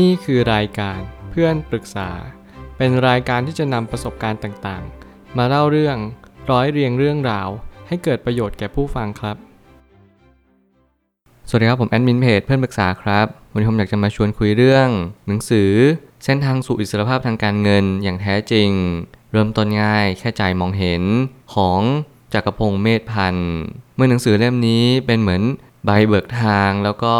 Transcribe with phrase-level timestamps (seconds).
[0.00, 2.10] นี่คือรายการเพื่อนปรึกษา
[2.76, 5.96] เป็นรายการที่จะนำประสบการณ์ต่างๆ มาเล่าเรื่อง
[6.50, 7.48] ร้อยเรียงเรื่องราว
[7.88, 9.36] ให้เกิดประโยชน์แก่ผู้ฟังครับ
[11.48, 14.88] สวัสดีครับผมแอดมินเพจเพื่อนปรึกษาครับวันนี้ผมอยากจะมาชวนคุยเรื่อง
[15.26, 15.70] หนังสือ
[16.24, 18.70] เส้นทางสู่อิสรภาพทางการเงินอย่างแท้จริง
[19.32, 21.02] เริ่มต้นง่ายแค่ใจมองเห็น
[21.54, 21.80] ของ
[22.34, 23.52] จักรพงศ์เมธพันธ์
[23.94, 25.42] เมื่อหนังสือเล่มนี้เป็นเหมือน
[25.84, 27.14] ใบเบิกทางแล้วก็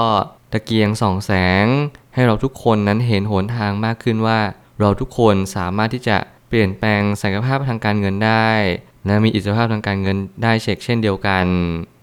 [0.53, 1.33] ตะเกียงส่องแส
[1.65, 1.67] ง
[2.15, 4.39] ให้เราทุกคนนั้นเห็นหนทางมากขึ้นว่า
[4.81, 6.17] เราทุกคนสามารถที่จะ
[6.49, 8.51] เปลี่ยนแปลงศักยภาพทางการเงินได้
[9.07, 11.47] และมีอิสรภาพทางการเงินได้เช็คเช่นเดียวกัน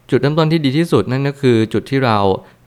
[0.10, 2.18] จุดเริ่มต้นที่ดีที่สุดนั่นก็คือ จุดที่เรา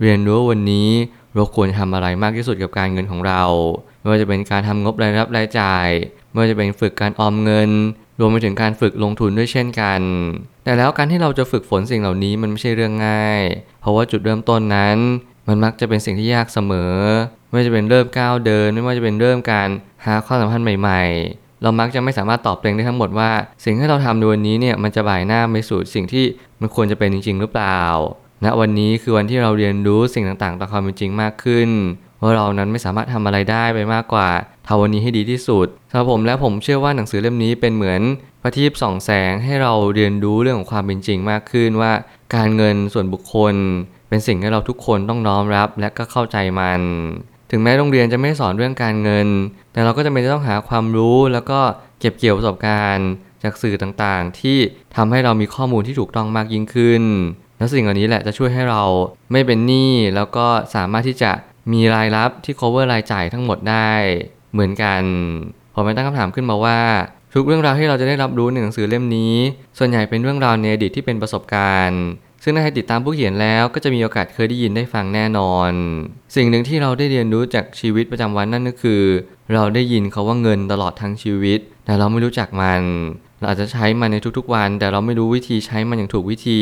[0.00, 0.88] เรียนรู้วันนี้
[1.34, 3.42] เราควรทำอะไรมากที่สุดกับการเงินของเรา
[4.00, 5.88] ไม่ว่าจะเป็นการทำงบรายรับรายจ่าย
[6.30, 7.70] ไม่ว่าจะเป็นฝึกการออมเงิน
[8.20, 10.00] รวมไปถึงการฝึกลงทุนด้วยเช่นกัน
[10.64, 13.42] แต่แล้วการที่เราจะฝึกฝนสิ่งเหล่านี้มันไม่ใช่เรื่องง่าย
[13.80, 14.98] เพราะว่าจุดเริ่มต้นนั้น
[15.48, 16.94] มันมักจะเป็นสิ่งที่ยากเสมอ
[17.50, 19.68] ไม่ว่าจะเป็นเริ่มก้าวเดิน ไม่ว่าจะเป็นเริ่มการ
[20.06, 23.30] หาความสัมพันธ์ใหม่ๆ เรามักจะไม่สามารถตอบเองได้ทั้งหมดว่า
[23.64, 26.24] สิ่งที่เราทำในวันนี้เนี่ยมันจะบ่ายหน้าไปสู่สิ่งที่
[26.60, 27.82] มันควรจะเป็นจริง ๆ หรือเปล่า
[28.44, 31.68] ณวันนี้คือวันที่เราเรียนรู้สิ่งต่างๆตามความเป็นจริงมากขึ้น
[32.22, 34.28] ว่าเรานั้นไม่สามารถทำอะไรได้ไปมากกว่า
[34.66, 38.00] ทำวันนี้ให้ดีที่สุดสำหรับผมและผมเชื่อว่าหนังสือเล่มนี้เป็นเหมือน
[38.42, 41.92] ประทีปส่องแสงให้เราเรียนรู้เรื่องของความเป็นจริงมากขึ้นว่า
[42.34, 43.54] การเงินส่วนบุคคล
[44.12, 46.80] เป็นสิ่งที่เราทุกคนต้องน้อมรับและก็เข้าใจมัน
[47.50, 49.28] ถึงแม้โรงเรียนจะไม่สอนเรื่องการเงิน
[49.72, 51.60] แต่เราก็จะเป็นต้องหาความรู้แล้วก็
[52.00, 53.10] เก็บเกี่ยวประสบการณ์
[53.42, 54.58] จากสื่อต่างๆ ที่
[54.96, 57.02] ทำให้เรามีข้อมูลที่ถูกต้องมากยิ่งขึ้น
[57.58, 58.82] และสิ่งเหล่านี้แหละจะช่วยให้เรา
[59.32, 61.32] ไม่เป็นหนี้แล้วก็สามารถที่จะ
[61.72, 63.92] มีรายรับที่ cover รายจ่ายทั้งหมดได้
[64.52, 65.02] เหมือนกัน
[65.74, 66.80] ผมไปตั้งคำถามขึ้นมาว่า
[67.34, 69.34] ทุกเรื่องราวที่เราจะได้รับรู้ในหนังสือเล่มนี้
[69.78, 72.02] ส่วนใหญ่เป็นเรื่องราวในอดีตที่เป็นประสบการณ์
[72.42, 75.70] ซึ่งถ้าใครติดตามผู้เขียนแล้วก็จะมีโอกาสเคยได้ยินได้ฟังแน่นอน
[76.36, 79.02] สิ่งหนึ่งที่เราได้เรียนรู้จากชีวิตประจำวันนั่นก็คือ
[79.54, 82.82] เราได้ยินเขาว่าเงินตลอดทั้งชีวิต แต่เราไม่รู้จักมัน
[83.38, 86.60] เราอาจจะใช้มันในทุกๆวัน แต่เราไม่รู้วิธีใช้มันอย่างถูกวิธี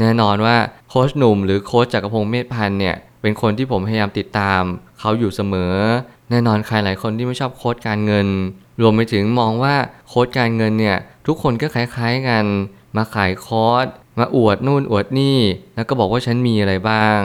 [0.00, 0.56] แน่นอนว่า
[0.90, 4.62] โค้ชหนุ่มหรือโค้ชจักรพงศ์เมธพันธ์เนี่ยเป็นคนที่ผมพยายามติดตาม
[4.98, 5.74] เขาอยู่เสมอ
[6.30, 8.26] แน่นอนใครหลายคนที่ไม่ชอบโค้ชการเงิน
[8.80, 9.74] รวมไปถึงมองว่า
[10.08, 12.44] โค้ชการเงินเนี่ยทุกคนก็คล้ายๆกัน
[12.96, 13.86] มาขายคอร์ส
[14.18, 15.38] มาอวดนู่นอวดนี่
[15.74, 17.20] แล้วก็บอกว่าฉันมีอะไรบ้าง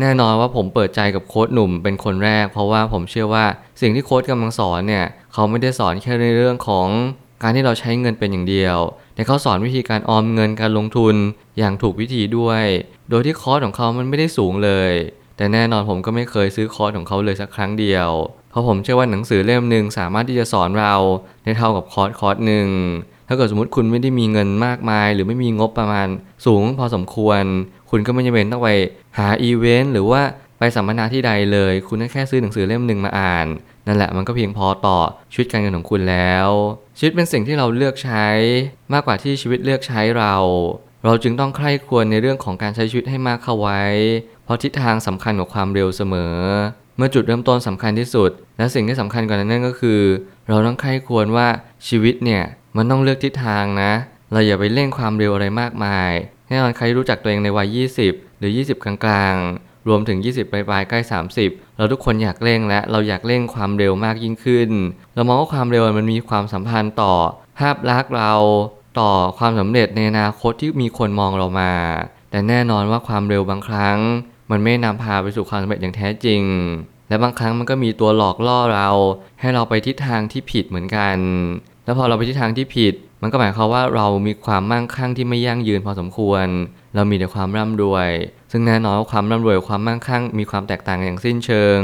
[0.00, 3.44] แน่นอนว่าผมเปิดใจกับโค้ชหนุ่มเป็นคนแรก เพราะว่าผมเชื่อว่า
[3.80, 6.88] สิ่งที่โค้ชกำลังสอนเนี่ยเขาไม่ได้สอนแค่ในเรื่องของ
[7.42, 8.78] การที่เราใช้เงินเป็นอย่างเดียว
[9.14, 11.14] แต่เขาสอนวิธีการออมเงินการลงทุน
[11.58, 12.64] อย่างถูกวิธีด้วย
[13.10, 14.92] โดยที่คอร์สของเขามันไม่ได้สูงเลย
[15.36, 18.08] แต่แน่นอนผมก็ไม่เคยซื้อคอร์สของเขาเลยสักครั้งเดียว
[18.50, 20.94] เพราะผมเชื่อว่าหนังสือเล่มหนึ่งสามารถที่จะสอนเรา
[21.44, 22.68] ได้เท่ากับคอร์สคอร์สหนึ่ง
[23.28, 26.08] ถ้าเกิดสมมติคุณไม่ได้มีเงินมากมาย หรือไม่มีงบประมาณ
[26.46, 27.42] สูงพอสมควร
[27.90, 28.70] คุณก็ไม่จำเป็นต้องไป
[29.18, 30.22] หาอีเวนต์หรือว่า
[30.58, 33.46] ไปสัมมนาที่ใดเลย คุณแค่ซื้อหนังสือเล่มหนึ่งมาอ่าน
[33.86, 34.98] นั่นแหละมันก็เพียงพอต่อ
[35.32, 36.48] ชีวิตการเงินของคุณแล้ว
[36.98, 38.28] ชีวิตเป็นสิ่งที่เราเลือกใช้
[38.92, 40.34] มากกว่าที่ชีวิตเลือกใช้เรา
[41.04, 43.82] เราจึงต้องใคร่ควรในเรื่องของการใช้ชีวิตให้มากเข้าไว้
[44.44, 46.34] เพราะทิศทางสำคัญกว่าความเร็วเสมอ
[46.96, 50.00] เมื่อจุดเริ่มต้นสำคัญที่สุด และสิ่งที่สำคัญกว่านั้นนั่นก็คือ
[50.48, 51.48] เราต้องใคร่ควรว่า
[51.88, 52.42] ชีวิตเนี่ย
[52.78, 53.92] มันต้องเลือกทิศทางนะ
[54.32, 56.10] เราอย่าไปเร่งความเร็วอะไรมากมาย
[56.48, 61.00] แน่นอนใครรู้จักตัวเองในวัย 20 หรือ 20 กลางๆ รวมถึง 20 ปลายๆ ใกล้
[61.38, 64.70] 30 เราทุกคนอยากเร่งและ เราอยากเร่งความเร็วมากยิ่งขึ้น
[65.14, 67.14] เรามองว่าความเร็วมันมีความสัมพันธ์ต่อ
[67.58, 68.32] ภาพลักษณ์เรา
[69.00, 71.72] ต่อความสำเร็จในอนาคตที่มีคนมองเรามา
[72.30, 73.98] แต่แน่นอนว่าความเร็วบางครั้ง
[74.50, 76.42] มันไม่นำพาไปสู่ความสำเร็จอย่างแท้จริง
[77.08, 78.88] และบางครั้งมันก็มีตัวหลอกล่อเรา
[79.40, 81.16] ให้เราไปทิศทางที่ผิดเหมือนกัน
[81.88, 86.46] แล้วพอเราไปทิศทางที่ผิด มันก็หมายความว่าเรามีความมั่งคั่งที่ไม่ยั่งยืนพอสมควร
[86.94, 88.08] เรามีแต่ความร่ำรวย
[88.50, 91.80] ซึ่งแน่นอนว่าความร่ำรวยกับความมั่งคั่ง มีความแตกต่างอย่างสิ้นเชิง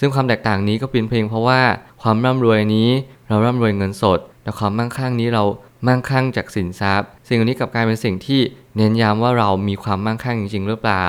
[0.00, 1.60] ซึ่งความแตกต่างนี้ก็เป็นเพียงเพราะว่า
[2.02, 2.88] ความร่ำรวยนี้
[3.28, 5.44] เราร่ำรวยเงินสด แต่ความมั่งคั่งนี้เรา
[5.86, 8.40] มั่งคั่งจากสินทรัพย์ สิ่งนี้กลับกลายเป็นสิ่งที่
[8.76, 11.08] เน้นย้ำว่าเรามีความมั่งคั่งจริง ๆ หรือเปล่า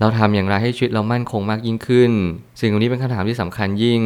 [0.00, 2.12] เราทำอย่างไรให้ชีวิตเรามั่นคงมากยิ่งขึ้น
[2.60, 4.02] สิ่งนี้เป็นคำถามที่สำคัญยิ่ง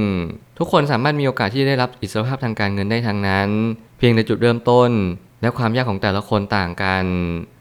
[0.58, 3.49] ทุกคนสามารถมีโอกาสที่ได้รับอิสรภาพทางการเงินได้ทางนั้น
[3.99, 4.90] เพียงในจุดเริ่มต้น
[5.43, 7.05] และความยากของแต่ละคนต่างกัน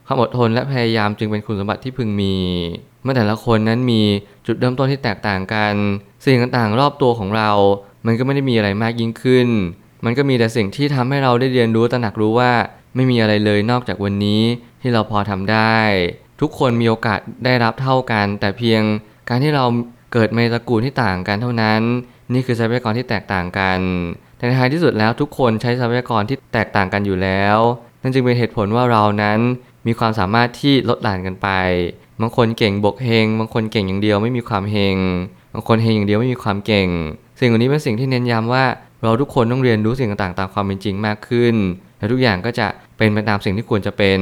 [0.06, 2.36] ความอดทนและพยายามจึงเป็นคุณสมบัติที่พึงมี
[3.02, 4.02] เมื่อแต่ละคนนั้นมี
[4.46, 5.74] จุดเริ่มต้นที่แตกต่างกัน
[6.24, 7.50] สิ่งต่างๆ รอบตัวของเรา
[8.06, 9.48] มันก็ไม่ได้มีอะไรมากยิ่งขึ้น
[10.04, 12.52] มันก็มีแต่สิ่งที่ทำให้เราได้เรียนรู้ตระหนักรู้ว่า
[12.94, 14.42] ไม่มีอะไรเลยนอกจากวันนี้
[14.80, 15.78] ที่เราพอทำได้
[16.42, 18.82] ทุกคนมีโอกาสได้รับเท่ากัน แต่เพียง
[19.28, 19.64] การที่เรา
[20.12, 21.82] เกิดในตระกูลที่ต่างกันเท่านั้น
[22.32, 23.80] นี่คือทรัพยากรที่แตกต่างกัน
[24.36, 27.58] แต่ในท้ายที่สุดแล้วทุกคนใช้ทรัพยากรที่แตกต่างกันอยู่แล้ว
[28.02, 29.38] นั่นจึงเป็นเหตุผลว่าเรานั้น
[29.86, 31.48] มีความสามารถที่ลดหลั่นกันไป
[32.20, 34.96] บางคนเก่งบกเฮง บางคนเก่งอย่างเดียวไม่มีความเฮง
[35.54, 36.88] บางคนเฮงอย่างเดียวไม่มีความเก่ง
[37.40, 38.64] สิ่งเหล่านี้เป็นสิ่งที่เน้นย้ำว่า
[39.02, 41.54] เราทุกคนต้องเรียนรู้สิ่งต่างๆตามความเป็นจริงมากขึ้น
[41.98, 42.66] และทุกอย่างก็จะ
[43.02, 44.20] เป็นไปตามสิ่งที่ควรจะเป็น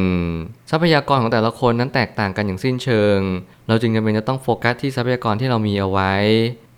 [0.70, 3.18] ทรัพยากรของแต่ละคนนั้นแตกต่างกันอย่างสิ้นเชิง
[3.68, 6.12] เราจึงจำเป็นจะต้องโฟกัสที่ทรัพยากรที่เรามีเอาไว้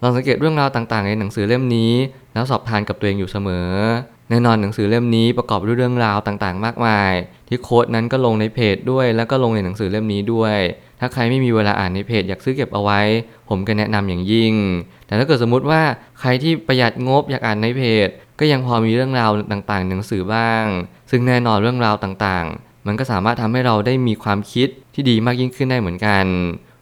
[0.02, 1.92] ลองสังเกตเรื่องราวต่างๆ ในหนังสือเล่มนี้
[2.34, 3.68] แล้วสอบทานกับตัวเองอยู่เสมอ
[4.30, 7.12] แน่นอนหนังสือเล่มนี้ประกอบด้วยเรื่องราวต่างๆ มากมาย
[7.48, 10.56] ที่โค้ดนั้นก็ลงในเพจด้วย แล้วก็ลงในหนังสือเล่มนี้ด้วย
[11.04, 13.00] ถ้าใครไม่มีเวลาอ่านในเพจอยากซื้อเก็บเอาไว้
[13.48, 14.54] ผมก็แนะนำอย่างยิ่ง
[15.06, 15.82] แต่ถ้าเกิดสมมุติว่า
[16.20, 18.08] ใครที่ประหยัดงบอยากอ่านในเพจ
[18.40, 20.64] ก็ยังพอมีเรื่องราวต่างๆ หนังสือบ้าง
[21.10, 26.26] ซึ่งแน่นอนเรื่องราวต่างๆ มันก็สามารถทำให้เราได้มีความคิดที่ดีมากยิ่งขึ้นได้เหมือนกัน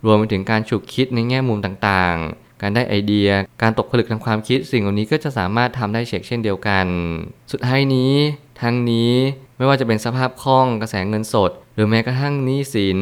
[0.05, 3.29] รวมไปถึงการฉุกคิดในแง่มุมต่างๆ การได้ไอเดีย
[3.63, 6.87] การตกผลึกทางความคิด สิ่งเหล่านี้ก็จะสามารถทำได้เช่นเช่นเดียวกัน
[7.53, 8.13] สุดท้ายนี้
[8.63, 9.13] ทั้งนี้
[9.57, 12.99] ไม่ว่าจะเป็นสภาพคล่องกระแสเงินสด หรือแม้กระทั่งหนี้สิน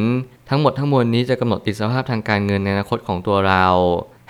[0.48, 3.66] ทั้งหมดทั้งมวลนี้จะกำหนดอิสรภาพทางการเงินในอนาคตของตัวเรา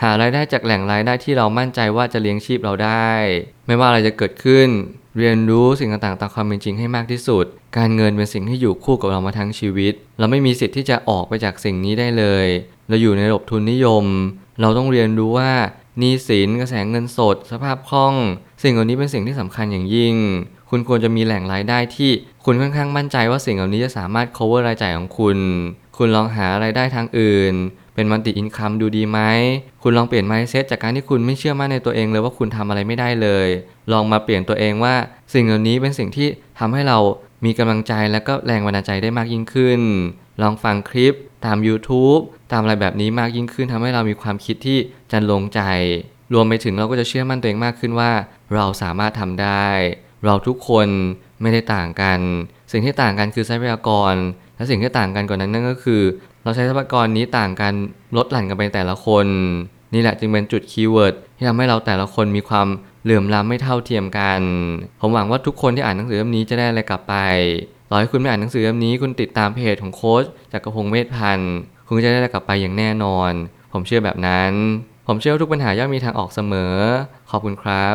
[0.02, 3.10] หารายได้จากแหล่งรายได้ที่เรามั่นใจว่าจะเลี้ยงชีพเราได้
[3.66, 4.68] ไม่ว่าอะไรจะเกิดขึ้น
[5.18, 7.44] เรียนรู้สิ่งต่างๆตามความเป็นจริงให้มากที่สุด
[7.76, 12.46] การเงินเป็นสิ่งที่อยู่คู่กับเรามาทั้งชีวิต เราไม่มีสิทธิ์ที่จะออกไปจากสิ่งนี้ได้เลย
[12.88, 14.04] เราอยู่ในระบบทุนนิยม
[14.60, 15.52] เราต้องเรียนรู้ว่า
[15.98, 18.14] หนี้สินกระแสเงินสด สภาพคล่อง
[18.62, 20.16] สิ่งเหล่านี้เป็นสิ่งที่สำคัญอย่างยิ่ง
[20.70, 22.10] คุณควรจะมีแหล่งรายได้ที่
[22.44, 25.38] คุณค่อนข้างมั่นใจว่าสิ่งเหล่านี้จะสามารถ cover รายจ่ายของคุณ
[25.96, 27.54] คุณลองหารายได้ทางอื่น
[27.94, 29.20] เป็นมันติอินคัมดูดีไหม
[29.82, 33.48] คุณลองเปลี่ยน mindset จากการที่คุณไม่เชื่อมั่นในตัวเองเลยว่าคุณทำอะไรไม่ได้เลย
[33.92, 34.94] ลองมาเปลี่ยนตัวเองว่า
[35.34, 36.28] สิ่งเหล่านี้เป็นสิ่งที่
[36.58, 36.98] ทำให้เรา
[37.44, 39.80] มีกำลังใจและก็แรงบันดาลใจได้มากยิ่งขึ้น
[40.42, 42.22] ลองฟังคลิปตาม YouTube
[42.52, 44.78] ตามอะไรแบบนี้มากยิ่งขึ้นทำให้เรามีความคิดที่
[45.12, 45.60] จะลงใจ
[46.34, 48.10] รวมไปถึงเราก็จะเชื่อมั่นตัวเองมากขึ้นว่า
[48.54, 49.68] เราสามารถทำได้
[50.24, 50.88] เราทุกคน
[51.42, 52.20] ไม่ได้ต่างกัน
[52.72, 54.14] สิ่งที่ต่างกันคือทรัพยากร
[54.56, 56.02] และสิ่งที่ต่างกันกว่านั้นนั่นก็คือ
[56.42, 57.72] เราใช้ทรัพยากรนี้ต่างกัน
[58.16, 59.26] ลดหลั่นกันไปแต่ละคน
[59.94, 62.68] นี่แหละจึงเป็นจุดคีย์เวิร์ดที่ทำให้เราแต่ละคนมีความ
[63.02, 64.40] เหลื่อมล้ำไม่เท่าเทียมกัน
[65.00, 67.14] ผมหวังว่าทุกคนที่อ่านหนังสือเล่มนี้จะได้อะไรกลับไป
[67.90, 71.54] ต่อให้คุณไม่อ่านหนังสือเล่มนี้คุณติดตามเพจของโค้ชจากกระพงเมธพันธ์
[71.86, 73.32] คุณก็จะได้อะไรกลับไปอย่างแน่นอน
[73.72, 74.52] ผมเชื่อแบบนั้น
[75.06, 76.74] ผมเชื่อว่าทุกปัญหาย่อมมีทางออกเสมอ
[77.30, 77.94] ขอบคุณครับ